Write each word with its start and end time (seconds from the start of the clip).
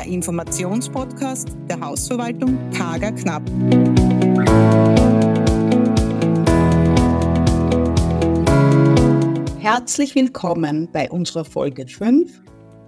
der 0.00 0.10
Informationspodcast 0.10 1.48
der 1.68 1.78
Hausverwaltung 1.78 2.58
Kager 2.70 3.12
Knapp. 3.12 3.42
Herzlich 9.58 10.14
willkommen 10.14 10.88
bei 10.90 11.10
unserer 11.10 11.44
Folge 11.44 11.86
5 11.86 12.42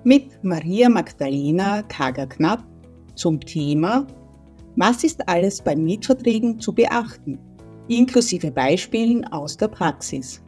mit 0.04 0.43
Maria 0.43 0.89
Magdalena 0.89 1.82
Kager 1.82 2.27
Knapp 2.27 2.64
zum 3.14 3.39
Thema 3.40 4.07
Was 4.76 5.04
ist 5.04 5.29
alles 5.29 5.61
bei 5.61 5.76
Mietverträgen 5.76 6.61
zu 6.61 6.72
beachten, 6.72 7.39
inklusive 7.89 8.50
Beispielen 8.50 9.26
aus 9.26 9.58
der 9.58 9.68
Praxis. 9.68 10.43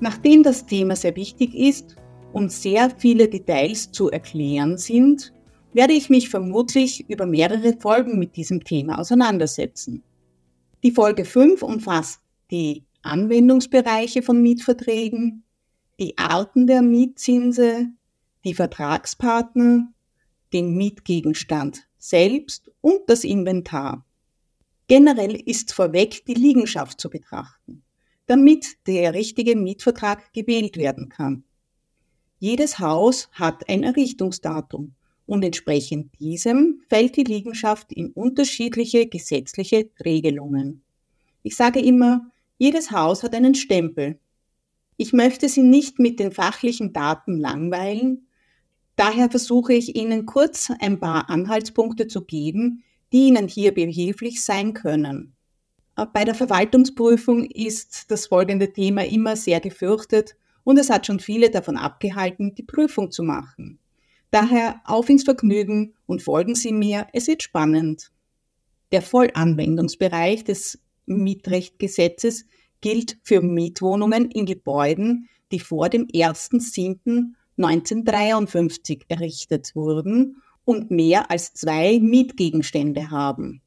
Nachdem 0.00 0.44
das 0.44 0.64
Thema 0.64 0.94
sehr 0.94 1.16
wichtig 1.16 1.56
ist 1.56 1.96
und 2.32 2.52
sehr 2.52 2.88
viele 2.98 3.26
Details 3.26 3.90
zu 3.90 4.10
erklären 4.10 4.78
sind, 4.78 5.32
werde 5.72 5.92
ich 5.92 6.10
mich 6.10 6.28
vermutlich 6.28 7.08
über 7.08 7.26
mehrere 7.26 7.74
Folgen 7.74 8.18
mit 8.18 8.36
diesem 8.36 8.64
Thema 8.64 8.98
auseinandersetzen. 8.98 10.02
Die 10.82 10.90
Folge 10.90 11.24
5 11.24 11.62
umfasst 11.62 12.20
die 12.50 12.84
Anwendungsbereiche 13.02 14.22
von 14.22 14.42
Mietverträgen, 14.42 15.44
die 16.00 16.18
Arten 16.18 16.66
der 16.66 16.82
Mietzinse, 16.82 17.88
die 18.44 18.54
Vertragspartner, 18.54 19.92
den 20.52 20.76
Mietgegenstand 20.76 21.86
selbst 21.98 22.70
und 22.80 23.02
das 23.06 23.24
Inventar. 23.24 24.04
Generell 24.88 25.36
ist 25.36 25.72
vorweg 25.72 26.24
die 26.26 26.34
Liegenschaft 26.34 27.00
zu 27.00 27.10
betrachten, 27.10 27.82
damit 28.26 28.78
der 28.86 29.14
richtige 29.14 29.54
Mietvertrag 29.54 30.32
gewählt 30.32 30.76
werden 30.76 31.08
kann. 31.08 31.44
Jedes 32.38 32.78
Haus 32.78 33.28
hat 33.32 33.68
ein 33.68 33.84
Errichtungsdatum 33.84 34.94
und 35.30 35.44
entsprechend 35.44 36.18
diesem 36.18 36.80
fällt 36.88 37.16
die 37.16 37.22
Liegenschaft 37.22 37.92
in 37.92 38.10
unterschiedliche 38.10 39.06
gesetzliche 39.06 39.88
Regelungen. 40.04 40.82
Ich 41.44 41.54
sage 41.54 41.78
immer, 41.78 42.32
jedes 42.58 42.90
Haus 42.90 43.22
hat 43.22 43.32
einen 43.36 43.54
Stempel. 43.54 44.18
Ich 44.96 45.12
möchte 45.12 45.48
Sie 45.48 45.62
nicht 45.62 46.00
mit 46.00 46.18
den 46.18 46.32
fachlichen 46.32 46.92
Daten 46.92 47.38
langweilen, 47.38 48.26
daher 48.96 49.30
versuche 49.30 49.72
ich 49.72 49.94
Ihnen 49.94 50.26
kurz 50.26 50.72
ein 50.80 50.98
paar 50.98 51.30
Anhaltspunkte 51.30 52.08
zu 52.08 52.22
geben, 52.24 52.82
die 53.12 53.28
Ihnen 53.28 53.46
hier 53.46 53.72
behilflich 53.72 54.42
sein 54.42 54.74
können. 54.74 55.36
Bei 56.12 56.24
der 56.24 56.34
Verwaltungsprüfung 56.34 57.44
ist 57.44 58.10
das 58.10 58.26
folgende 58.26 58.72
Thema 58.72 59.06
immer 59.06 59.36
sehr 59.36 59.60
gefürchtet 59.60 60.34
und 60.64 60.76
es 60.76 60.90
hat 60.90 61.06
schon 61.06 61.20
viele 61.20 61.50
davon 61.50 61.76
abgehalten, 61.76 62.56
die 62.56 62.64
Prüfung 62.64 63.12
zu 63.12 63.22
machen. 63.22 63.78
Daher 64.30 64.80
auf 64.84 65.08
ins 65.08 65.24
Vergnügen 65.24 65.94
und 66.06 66.22
folgen 66.22 66.54
Sie 66.54 66.72
mir, 66.72 67.08
es 67.12 67.26
wird 67.26 67.42
spannend. 67.42 68.12
Der 68.92 69.02
Vollanwendungsbereich 69.02 70.44
des 70.44 70.78
Mietrechtgesetzes 71.06 72.44
gilt 72.80 73.18
für 73.22 73.40
Mietwohnungen 73.40 74.30
in 74.30 74.46
Gebäuden, 74.46 75.28
die 75.50 75.58
vor 75.60 75.88
dem 75.88 76.06
1.7.1953 76.06 79.02
errichtet 79.08 79.74
wurden 79.74 80.42
und 80.64 80.90
mehr 80.90 81.30
als 81.30 81.54
zwei 81.54 81.98
Mietgegenstände 82.00 83.10
haben. 83.10 83.62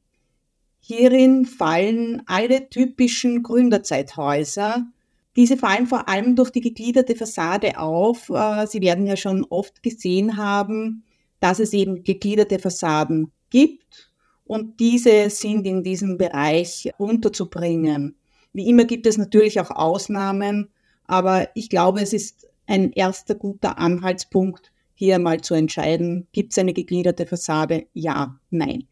Hierin 0.79 1.45
fallen 1.45 2.21
alle 2.25 2.69
typischen 2.69 3.43
Gründerzeithäuser, 3.43 4.87
diese 5.35 5.57
fallen 5.57 5.87
vor 5.87 6.07
allem 6.07 6.35
durch 6.35 6.51
die 6.51 6.61
gegliederte 6.61 7.15
Fassade 7.15 7.79
auf. 7.79 8.29
Äh, 8.29 8.67
Sie 8.67 8.81
werden 8.81 9.07
ja 9.07 9.17
schon 9.17 9.45
oft 9.49 9.81
gesehen 9.81 10.37
haben, 10.37 11.03
dass 11.39 11.59
es 11.59 11.73
eben 11.73 12.03
gegliederte 12.03 12.59
Fassaden 12.59 13.31
gibt 13.49 14.11
und 14.45 14.79
diese 14.79 15.29
sind 15.29 15.65
in 15.65 15.83
diesem 15.83 16.17
Bereich 16.17 16.91
unterzubringen. 16.97 18.15
Wie 18.53 18.69
immer 18.69 18.85
gibt 18.85 19.07
es 19.07 19.17
natürlich 19.17 19.59
auch 19.59 19.71
Ausnahmen, 19.71 20.69
aber 21.05 21.49
ich 21.55 21.69
glaube, 21.69 22.01
es 22.01 22.13
ist 22.13 22.47
ein 22.65 22.91
erster 22.91 23.35
guter 23.35 23.77
Anhaltspunkt, 23.77 24.71
hier 24.93 25.19
mal 25.19 25.41
zu 25.41 25.53
entscheiden, 25.53 26.27
gibt 26.31 26.51
es 26.51 26.59
eine 26.59 26.73
gegliederte 26.73 27.25
Fassade? 27.25 27.87
Ja, 27.93 28.39
nein. 28.51 28.85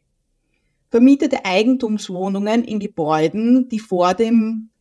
Vermietete 0.89 1.45
Eigentumswohnungen 1.45 2.65
in 2.65 2.79
Gebäuden, 2.79 3.69
die 3.69 3.79
vor 3.79 4.13
dem 4.13 4.71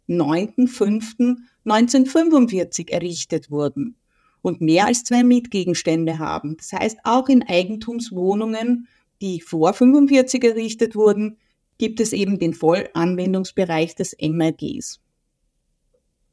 9.5.1945 1.66 2.90
errichtet 2.90 3.50
wurden 3.50 3.96
und 4.42 4.60
mehr 4.60 4.86
als 4.86 5.04
zwei 5.04 5.22
Mietgegenstände 5.22 6.18
haben. 6.18 6.56
Das 6.56 6.72
heißt, 6.72 6.98
auch 7.04 7.28
in 7.28 7.42
Eigentumswohnungen, 7.42 8.88
die 9.20 9.40
vor 9.40 9.72
45 9.74 10.42
errichtet 10.44 10.94
wurden, 10.94 11.36
gibt 11.78 12.00
es 12.00 12.12
eben 12.12 12.38
den 12.38 12.54
Vollanwendungsbereich 12.54 13.94
des 13.94 14.16
MRGs. 14.20 15.00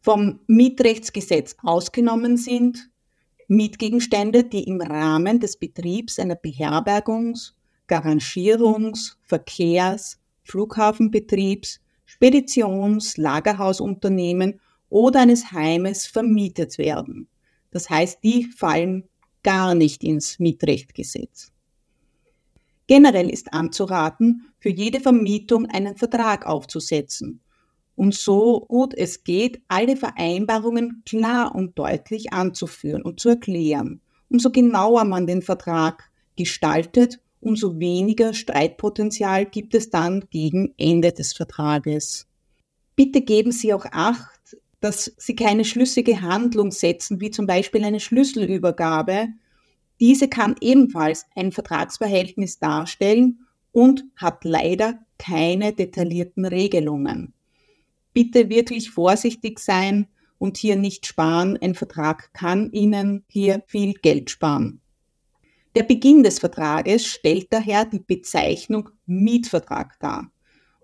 Vom 0.01 0.39
Mietrechtsgesetz 0.47 1.55
ausgenommen 1.63 2.37
sind 2.37 2.89
Mietgegenstände, 3.47 4.43
die 4.43 4.63
im 4.63 4.81
Rahmen 4.81 5.39
des 5.39 5.57
Betriebs 5.57 6.19
einer 6.19 6.35
Beherbergungs-, 6.35 7.53
Garantierungs-, 7.87 9.15
Verkehrs-, 9.23 10.19
Flughafenbetriebs 10.43 11.79
Speditions-, 12.05 13.17
Lagerhausunternehmen 13.17 14.59
oder 14.89 15.21
eines 15.21 15.51
Heimes 15.51 16.05
vermietet 16.05 16.77
werden. 16.77 17.27
Das 17.71 17.89
heißt, 17.89 18.23
die 18.23 18.45
fallen 18.45 19.03
gar 19.43 19.75
nicht 19.75 20.03
ins 20.03 20.39
Mietrechtgesetz. 20.39 21.51
Generell 22.87 23.29
ist 23.29 23.53
anzuraten, 23.53 24.45
für 24.59 24.69
jede 24.69 24.99
Vermietung 24.99 25.65
einen 25.65 25.97
Vertrag 25.97 26.45
aufzusetzen 26.45 27.41
und 27.97 28.13
so 28.13 28.61
gut 28.67 28.93
es 28.93 29.23
geht, 29.23 29.61
alle 29.67 29.97
Vereinbarungen 29.97 31.01
klar 31.05 31.53
und 31.53 31.77
deutlich 31.77 32.31
anzuführen 32.31 33.01
und 33.01 33.19
zu 33.19 33.29
erklären. 33.29 34.01
Umso 34.29 34.51
genauer 34.51 35.03
man 35.03 35.25
den 35.25 35.41
Vertrag 35.41 36.09
gestaltet, 36.35 37.19
umso 37.41 37.79
weniger 37.79 38.33
Streitpotenzial 38.33 39.45
gibt 39.47 39.73
es 39.73 39.89
dann 39.89 40.25
gegen 40.29 40.73
Ende 40.77 41.11
des 41.11 41.33
Vertrages. 41.33 42.27
Bitte 42.95 43.21
geben 43.21 43.51
Sie 43.51 43.73
auch 43.73 43.85
Acht, 43.91 44.36
dass 44.79 45.11
Sie 45.17 45.35
keine 45.35 45.65
schlüssige 45.65 46.21
Handlung 46.21 46.71
setzen, 46.71 47.19
wie 47.19 47.31
zum 47.31 47.47
Beispiel 47.47 47.83
eine 47.83 47.99
Schlüsselübergabe. 47.99 49.29
Diese 49.99 50.27
kann 50.27 50.55
ebenfalls 50.61 51.25
ein 51.35 51.51
Vertragsverhältnis 51.51 52.59
darstellen 52.59 53.39
und 53.71 54.05
hat 54.15 54.43
leider 54.43 54.99
keine 55.17 55.73
detaillierten 55.73 56.45
Regelungen. 56.45 57.33
Bitte 58.13 58.49
wirklich 58.49 58.91
vorsichtig 58.91 59.59
sein 59.59 60.07
und 60.37 60.57
hier 60.57 60.75
nicht 60.75 61.05
sparen. 61.05 61.57
Ein 61.61 61.75
Vertrag 61.75 62.33
kann 62.33 62.71
Ihnen 62.71 63.23
hier 63.27 63.63
viel 63.67 63.93
Geld 63.93 64.29
sparen. 64.29 64.81
Der 65.75 65.83
Beginn 65.83 66.23
des 66.23 66.39
Vertrages 66.39 67.05
stellt 67.05 67.53
daher 67.53 67.85
die 67.85 67.99
Bezeichnung 67.99 68.89
Mietvertrag 69.05 69.99
dar. 69.99 70.31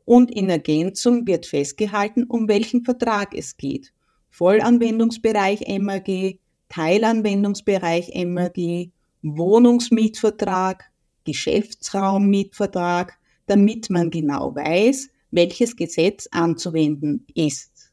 Und 0.06 0.32
in 0.32 0.50
Ergänzung 0.50 1.26
wird 1.28 1.46
festgehalten, 1.46 2.26
um 2.26 2.48
welchen 2.48 2.84
Vertrag 2.84 3.34
es 3.34 3.58
geht. 3.58 3.94
Vollanwendungsbereich 4.30 5.66
MAG, 5.80 6.40
Teilanwendungsbereich 6.70 8.12
MAG, 8.26 8.92
Wohnungsmietvertrag, 9.22 10.92
Geschäftsraummietvertrag, 11.24 13.18
damit 13.46 13.90
man 13.90 14.10
genau 14.10 14.56
weiß, 14.56 15.10
welches 15.32 15.76
Gesetz 15.76 16.28
anzuwenden 16.32 17.26
ist. 17.34 17.92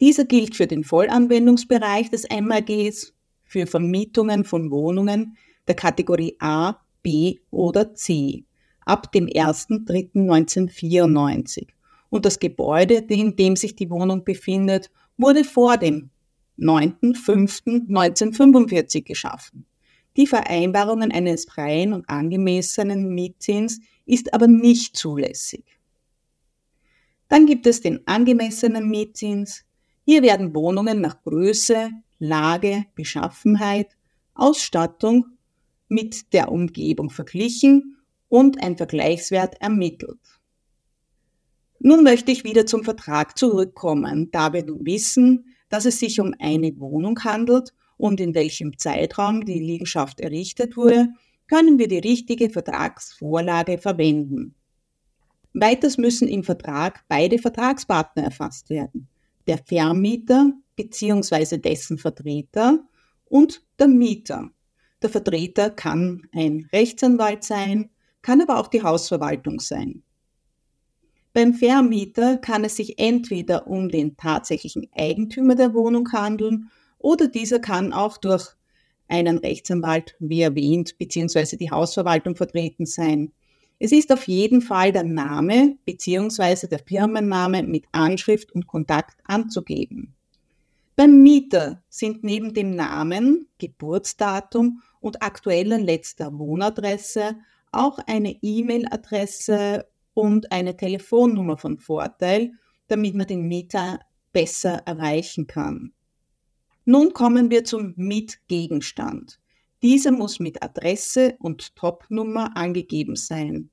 Dieser 0.00 0.24
gilt 0.24 0.56
für 0.56 0.66
den 0.66 0.82
Vollanwendungsbereich 0.82 2.08
des 2.08 2.26
MAGs 2.30 3.12
für 3.44 3.66
Vermietungen 3.66 4.44
von 4.44 4.70
Wohnungen 4.70 5.36
der 5.68 5.74
Kategorie 5.74 6.36
A, 6.38 6.80
B 7.02 7.40
oder 7.50 7.94
C 7.94 8.46
ab 8.86 9.12
dem 9.12 9.26
1.3.1994. 9.26 11.75
Und 12.16 12.24
das 12.24 12.38
Gebäude, 12.38 13.04
in 13.08 13.36
dem 13.36 13.56
sich 13.56 13.76
die 13.76 13.90
Wohnung 13.90 14.24
befindet, 14.24 14.90
wurde 15.18 15.44
vor 15.44 15.76
dem 15.76 16.08
9.5.1945 16.58 19.02
geschaffen. 19.02 19.66
Die 20.16 20.26
Vereinbarungen 20.26 21.12
eines 21.12 21.44
freien 21.44 21.92
und 21.92 22.08
angemessenen 22.08 23.14
Mietzins 23.14 23.82
ist 24.06 24.32
aber 24.32 24.46
nicht 24.46 24.96
zulässig. 24.96 25.64
Dann 27.28 27.44
gibt 27.44 27.66
es 27.66 27.82
den 27.82 28.08
angemessenen 28.08 28.88
Mietzins. 28.88 29.66
Hier 30.06 30.22
werden 30.22 30.54
Wohnungen 30.54 31.02
nach 31.02 31.22
Größe, 31.22 31.90
Lage, 32.18 32.86
Beschaffenheit, 32.94 33.94
Ausstattung 34.32 35.26
mit 35.88 36.32
der 36.32 36.50
Umgebung 36.50 37.10
verglichen 37.10 37.98
und 38.30 38.62
ein 38.62 38.78
Vergleichswert 38.78 39.60
ermittelt. 39.60 40.35
Nun 41.86 42.02
möchte 42.02 42.32
ich 42.32 42.42
wieder 42.42 42.66
zum 42.66 42.82
Vertrag 42.82 43.38
zurückkommen, 43.38 44.32
da 44.32 44.52
wir 44.52 44.64
nun 44.64 44.84
wissen, 44.84 45.54
dass 45.68 45.84
es 45.84 46.00
sich 46.00 46.18
um 46.18 46.34
eine 46.40 46.76
Wohnung 46.80 47.22
handelt 47.22 47.72
und 47.96 48.18
in 48.18 48.34
welchem 48.34 48.76
Zeitraum 48.76 49.44
die 49.44 49.60
Liegenschaft 49.60 50.18
errichtet 50.18 50.76
wurde, 50.76 51.10
können 51.46 51.78
wir 51.78 51.86
die 51.86 52.00
richtige 52.00 52.50
Vertragsvorlage 52.50 53.78
verwenden. 53.78 54.56
Weiters 55.54 55.96
müssen 55.96 56.26
im 56.26 56.42
Vertrag 56.42 57.04
beide 57.06 57.38
Vertragspartner 57.38 58.24
erfasst 58.24 58.68
werden. 58.68 59.06
Der 59.46 59.58
Vermieter 59.58 60.54
bzw. 60.74 61.58
dessen 61.58 61.98
Vertreter 61.98 62.80
und 63.26 63.62
der 63.78 63.86
Mieter. 63.86 64.50
Der 65.02 65.10
Vertreter 65.10 65.70
kann 65.70 66.26
ein 66.34 66.68
Rechtsanwalt 66.72 67.44
sein, 67.44 67.90
kann 68.22 68.40
aber 68.40 68.58
auch 68.58 68.66
die 68.66 68.82
Hausverwaltung 68.82 69.60
sein. 69.60 70.02
Beim 71.36 71.52
Vermieter 71.52 72.38
kann 72.38 72.64
es 72.64 72.76
sich 72.76 72.98
entweder 72.98 73.66
um 73.66 73.90
den 73.90 74.16
tatsächlichen 74.16 74.88
Eigentümer 74.96 75.54
der 75.54 75.74
Wohnung 75.74 76.10
handeln 76.10 76.70
oder 76.96 77.28
dieser 77.28 77.58
kann 77.58 77.92
auch 77.92 78.16
durch 78.16 78.54
einen 79.06 79.36
Rechtsanwalt, 79.36 80.16
wie 80.18 80.40
erwähnt, 80.40 80.96
beziehungsweise 80.96 81.58
die 81.58 81.70
Hausverwaltung 81.70 82.36
vertreten 82.36 82.86
sein. 82.86 83.34
Es 83.78 83.92
ist 83.92 84.10
auf 84.14 84.26
jeden 84.28 84.62
Fall 84.62 84.92
der 84.92 85.04
Name 85.04 85.76
beziehungsweise 85.84 86.68
der 86.68 86.78
Firmenname 86.78 87.64
mit 87.64 87.84
Anschrift 87.92 88.52
und 88.52 88.66
Kontakt 88.66 89.18
anzugeben. 89.24 90.14
Beim 90.96 91.22
Mieter 91.22 91.82
sind 91.90 92.24
neben 92.24 92.54
dem 92.54 92.70
Namen, 92.70 93.46
Geburtsdatum 93.58 94.80
und 95.00 95.22
aktueller 95.22 95.76
letzter 95.76 96.38
Wohnadresse 96.38 97.36
auch 97.72 97.98
eine 98.06 98.34
E-Mail-Adresse 98.40 99.84
und 100.16 100.50
eine 100.50 100.74
Telefonnummer 100.74 101.58
von 101.58 101.76
Vorteil, 101.76 102.52
damit 102.88 103.14
man 103.14 103.26
den 103.26 103.42
Mieter 103.42 104.00
besser 104.32 104.82
erreichen 104.86 105.46
kann. 105.46 105.92
Nun 106.86 107.12
kommen 107.12 107.50
wir 107.50 107.64
zum 107.64 107.92
Mietgegenstand. 107.96 109.38
Dieser 109.82 110.12
muss 110.12 110.40
mit 110.40 110.62
Adresse 110.62 111.36
und 111.38 111.76
Topnummer 111.76 112.56
angegeben 112.56 113.14
sein. 113.14 113.68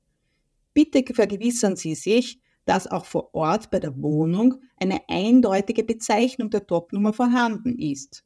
Bitte 0.74 1.02
vergewissern 1.14 1.76
Sie 1.76 1.94
sich, 1.94 2.40
dass 2.66 2.86
auch 2.86 3.06
vor 3.06 3.34
Ort 3.34 3.70
bei 3.70 3.80
der 3.80 4.00
Wohnung 4.02 4.56
eine 4.76 5.00
eindeutige 5.08 5.82
Bezeichnung 5.82 6.50
der 6.50 6.66
Topnummer 6.66 7.14
vorhanden 7.14 7.78
ist. 7.78 8.22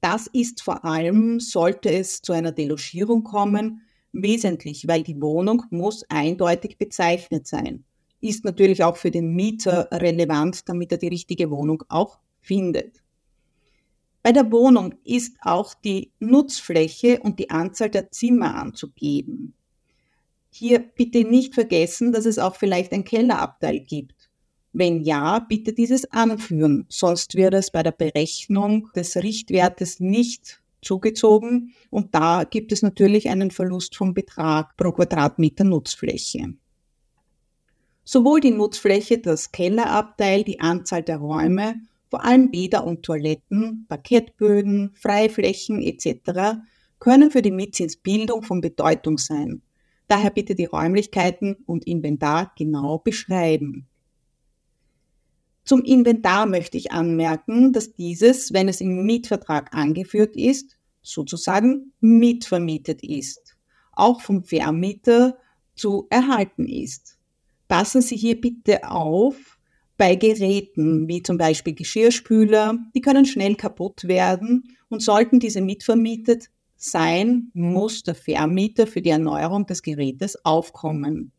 Das 0.00 0.26
ist 0.26 0.62
vor 0.62 0.84
allem, 0.84 1.38
sollte 1.38 1.90
es 1.90 2.20
zu 2.20 2.32
einer 2.32 2.52
Delogierung 2.52 3.22
kommen, 3.22 3.82
wesentlich, 4.12 4.86
weil 4.88 5.02
die 5.02 5.20
Wohnung 5.20 5.64
muss 5.70 6.04
eindeutig 6.08 6.78
bezeichnet 6.78 7.46
sein. 7.46 7.84
Ist 8.20 8.44
natürlich 8.44 8.84
auch 8.84 8.96
für 8.96 9.10
den 9.10 9.34
Mieter 9.34 9.88
relevant, 9.92 10.68
damit 10.68 10.92
er 10.92 10.98
die 10.98 11.08
richtige 11.08 11.50
Wohnung 11.50 11.82
auch 11.88 12.18
findet. 12.40 13.02
Bei 14.22 14.32
der 14.32 14.52
Wohnung 14.52 14.94
ist 15.04 15.36
auch 15.40 15.72
die 15.72 16.12
Nutzfläche 16.18 17.20
und 17.20 17.38
die 17.38 17.48
Anzahl 17.50 17.88
der 17.88 18.10
Zimmer 18.10 18.54
anzugeben. 18.54 19.54
Hier 20.50 20.80
bitte 20.80 21.24
nicht 21.24 21.54
vergessen, 21.54 22.12
dass 22.12 22.26
es 22.26 22.38
auch 22.38 22.56
vielleicht 22.56 22.92
ein 22.92 23.04
Kellerabteil 23.04 23.80
gibt. 23.80 24.28
Wenn 24.72 25.02
ja, 25.02 25.38
bitte 25.38 25.72
dieses 25.72 26.10
anführen, 26.12 26.86
sonst 26.88 27.34
wird 27.34 27.54
es 27.54 27.70
bei 27.70 27.82
der 27.82 27.92
Berechnung 27.92 28.88
des 28.94 29.16
Richtwertes 29.16 30.00
nicht 30.00 30.59
zugezogen 30.82 31.72
und 31.90 32.14
da 32.14 32.44
gibt 32.44 32.72
es 32.72 32.82
natürlich 32.82 33.28
einen 33.28 33.50
Verlust 33.50 33.96
vom 33.96 34.14
Betrag 34.14 34.76
pro 34.76 34.92
Quadratmeter 34.92 35.64
Nutzfläche. 35.64 36.54
Sowohl 38.04 38.40
die 38.40 38.50
Nutzfläche, 38.50 39.18
das 39.18 39.52
Kellerabteil, 39.52 40.42
die 40.42 40.60
Anzahl 40.60 41.02
der 41.02 41.18
Räume, 41.18 41.76
vor 42.08 42.24
allem 42.24 42.50
Bäder 42.50 42.84
und 42.84 43.04
Toiletten, 43.04 43.86
Parkettböden, 43.88 44.92
Freiflächen 44.94 45.80
etc. 45.80 46.58
können 46.98 47.30
für 47.30 47.42
die 47.42 47.52
Mietzinsbildung 47.52 48.42
von 48.42 48.60
Bedeutung 48.60 49.16
sein. 49.16 49.62
Daher 50.08 50.30
bitte 50.30 50.56
die 50.56 50.64
Räumlichkeiten 50.64 51.54
und 51.66 51.86
Inventar 51.86 52.52
genau 52.58 52.98
beschreiben. 52.98 53.86
Zum 55.64 55.82
Inventar 55.82 56.46
möchte 56.46 56.78
ich 56.78 56.92
anmerken, 56.92 57.72
dass 57.72 57.92
dieses, 57.92 58.52
wenn 58.52 58.68
es 58.68 58.80
im 58.80 59.04
Mietvertrag 59.04 59.74
angeführt 59.74 60.36
ist, 60.36 60.78
sozusagen 61.02 61.92
mitvermietet 62.00 63.02
ist, 63.02 63.56
auch 63.92 64.20
vom 64.20 64.44
Vermieter 64.44 65.38
zu 65.74 66.06
erhalten 66.10 66.66
ist. 66.66 67.18
Passen 67.68 68.02
Sie 68.02 68.16
hier 68.16 68.40
bitte 68.40 68.90
auf 68.90 69.58
bei 69.96 70.16
Geräten 70.16 71.08
wie 71.08 71.22
zum 71.22 71.36
Beispiel 71.36 71.74
Geschirrspüler, 71.74 72.78
die 72.94 73.00
können 73.00 73.26
schnell 73.26 73.54
kaputt 73.54 74.04
werden 74.04 74.76
und 74.88 75.02
sollten 75.02 75.40
diese 75.40 75.60
mitvermietet 75.60 76.50
sein, 76.76 77.50
muss 77.52 78.02
der 78.02 78.14
Vermieter 78.14 78.86
für 78.86 79.02
die 79.02 79.10
Erneuerung 79.10 79.66
des 79.66 79.82
Gerätes 79.82 80.42
aufkommen. 80.44 81.32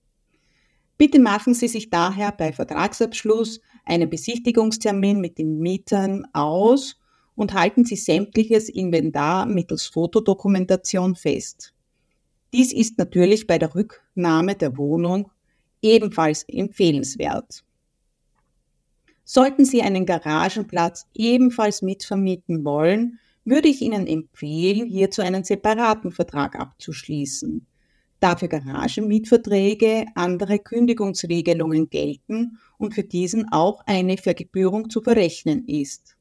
Bitte 0.97 1.19
machen 1.19 1.55
Sie 1.55 1.67
sich 1.67 1.89
daher 1.89 2.31
bei 2.31 2.53
Vertragsabschluss 2.53 3.59
einen 3.85 4.09
Besichtigungstermin 4.09 5.19
mit 5.19 5.37
den 5.37 5.59
Mietern 5.59 6.25
aus 6.33 6.97
und 7.35 7.53
halten 7.53 7.85
Sie 7.85 7.95
sämtliches 7.95 8.69
Inventar 8.69 9.45
mittels 9.45 9.85
Fotodokumentation 9.85 11.15
fest. 11.15 11.73
Dies 12.53 12.73
ist 12.73 12.97
natürlich 12.97 13.47
bei 13.47 13.57
der 13.57 13.73
Rücknahme 13.73 14.55
der 14.55 14.77
Wohnung 14.77 15.31
ebenfalls 15.81 16.43
empfehlenswert. 16.47 17.63
Sollten 19.23 19.65
Sie 19.65 19.81
einen 19.81 20.05
Garagenplatz 20.05 21.07
ebenfalls 21.13 21.81
mitvermieten 21.81 22.65
wollen, 22.65 23.19
würde 23.45 23.69
ich 23.69 23.81
Ihnen 23.81 24.05
empfehlen, 24.05 24.85
hierzu 24.87 25.21
einen 25.21 25.43
separaten 25.43 26.11
Vertrag 26.11 26.59
abzuschließen. 26.59 27.65
Da 28.21 28.37
für 28.37 28.47
Garagenmietverträge 28.47 30.05
andere 30.13 30.59
Kündigungsregelungen 30.59 31.89
gelten 31.89 32.59
und 32.77 32.93
für 32.93 33.03
diesen 33.03 33.51
auch 33.51 33.81
eine 33.87 34.17
Vergebührung 34.17 34.91
zu 34.91 35.01
verrechnen 35.01 35.67
ist. 35.67 36.15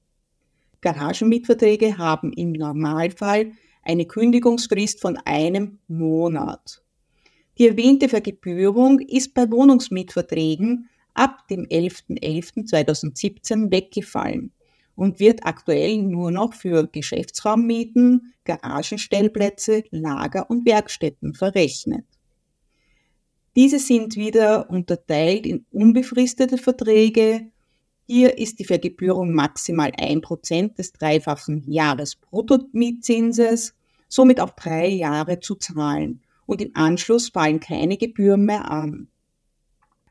Garagenmietverträge 0.80 1.99
haben 1.99 2.33
im 2.33 2.52
Normalfall 2.52 3.52
eine 3.83 4.07
Kündigungsfrist 4.07 5.02
von 5.02 5.19
einem 5.19 5.78
Monat. 5.88 6.83
Die 7.59 7.69
erwähnte 7.69 8.09
Vergebührung 8.09 9.00
ist 9.00 9.35
bei 9.35 9.50
Wohnungsmietverträgen 9.50 10.88
ab 11.12 11.47
dem 11.49 11.66
11.11.2017 11.66 13.71
weggefallen 13.71 14.52
und 15.00 15.19
wird 15.19 15.47
aktuell 15.47 16.02
nur 16.02 16.30
noch 16.30 16.52
für 16.52 16.87
Geschäftsraummieten, 16.87 18.35
Garagenstellplätze, 18.45 19.85
Lager 19.90 20.50
und 20.50 20.66
Werkstätten 20.66 21.33
verrechnet. 21.33 22.04
Diese 23.57 23.78
sind 23.78 24.16
wieder 24.16 24.69
unterteilt 24.69 25.47
in 25.47 25.64
unbefristete 25.71 26.59
Verträge. 26.59 27.47
Hier 28.07 28.37
ist 28.37 28.59
die 28.59 28.66
Vergebührung 28.66 29.33
maximal 29.33 29.88
1% 29.88 30.75
des 30.75 30.92
dreifachen 30.92 31.64
Jahresbruttomietzinses, 31.66 33.75
somit 34.07 34.38
auf 34.38 34.54
drei 34.54 34.88
Jahre 34.88 35.40
zu 35.40 35.54
zahlen 35.54 36.21
und 36.45 36.61
im 36.61 36.73
Anschluss 36.75 37.30
fallen 37.30 37.61
keine 37.61 37.97
Gebühren 37.97 38.45
mehr 38.45 38.71
an. 38.71 39.09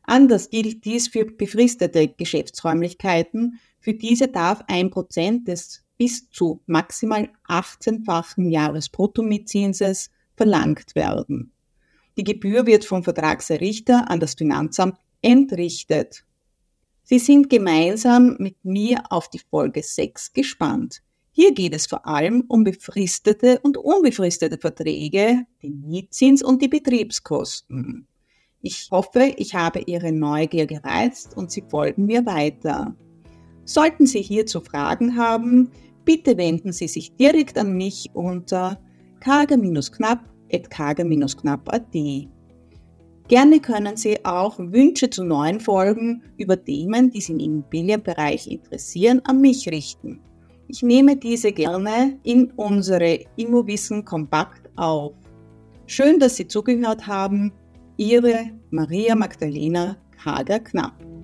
Anders 0.09 0.49
gilt 0.49 0.85
dies 0.85 1.07
für 1.07 1.23
befristete 1.23 2.07
Geschäftsräumlichkeiten. 2.07 3.59
Für 3.79 3.93
diese 3.93 4.27
darf 4.27 4.63
ein 4.67 4.89
Prozent 4.89 5.47
des 5.47 5.83
bis 5.99 6.31
zu 6.31 6.61
maximal 6.65 7.29
18-fachen 7.47 8.49
Jahresbruttomietzinses 8.49 10.09
verlangt 10.35 10.95
werden. 10.95 11.51
Die 12.17 12.23
Gebühr 12.23 12.65
wird 12.65 12.85
vom 12.85 13.03
Vertragserrichter 13.03 14.09
an 14.09 14.19
das 14.19 14.33
Finanzamt 14.33 14.97
entrichtet. 15.21 16.25
Sie 17.03 17.19
sind 17.19 17.47
gemeinsam 17.47 18.35
mit 18.39 18.65
mir 18.65 19.03
auf 19.11 19.29
die 19.29 19.41
Folge 19.51 19.83
6 19.83 20.33
gespannt. 20.33 21.03
Hier 21.29 21.53
geht 21.53 21.75
es 21.75 21.85
vor 21.85 22.07
allem 22.07 22.45
um 22.47 22.63
befristete 22.63 23.59
und 23.59 23.77
unbefristete 23.77 24.57
Verträge, 24.57 25.45
den 25.61 25.81
Mietzins 25.81 26.41
und 26.41 26.63
die 26.63 26.67
Betriebskosten. 26.67 28.08
Ich 28.61 28.89
hoffe, 28.91 29.33
ich 29.37 29.55
habe 29.55 29.79
Ihre 29.85 30.11
Neugier 30.11 30.65
gereizt 30.65 31.37
und 31.37 31.49
Sie 31.49 31.63
folgen 31.67 32.05
mir 32.05 32.25
weiter. 32.25 32.93
Sollten 33.63 34.05
Sie 34.05 34.21
hierzu 34.21 34.59
Fragen 34.59 35.15
haben, 35.15 35.71
bitte 36.03 36.35
wenden 36.37 36.73
Sie 36.73 36.89
sich 36.89 37.15
direkt 37.15 37.57
an 37.57 37.77
mich 37.77 38.09
unter 38.13 38.77
karge-knapp.karge-knapp.at. 39.21 41.95
Gerne 43.29 43.59
können 43.59 43.95
Sie 43.95 44.25
auch 44.25 44.57
Wünsche 44.57 45.09
zu 45.09 45.23
neuen 45.23 45.59
Folgen 45.59 46.23
über 46.37 46.61
Themen, 46.61 47.11
die 47.11 47.21
Sie 47.21 47.33
im 47.33 47.39
Immobilienbereich 47.39 48.47
interessieren, 48.47 49.21
an 49.23 49.39
mich 49.39 49.69
richten. 49.69 50.19
Ich 50.67 50.83
nehme 50.83 51.15
diese 51.15 51.51
gerne 51.51 52.19
in 52.23 52.51
unsere 52.57 53.19
Immowissen 53.37 54.03
Kompakt 54.03 54.69
auf. 54.75 55.13
Schön, 55.85 56.19
dass 56.19 56.35
Sie 56.35 56.47
zugehört 56.47 57.07
haben. 57.07 57.53
Ihre 57.99 58.53
Maria 58.71 59.13
Magdalena 59.13 59.97
Kager-Knapp. 60.23 61.18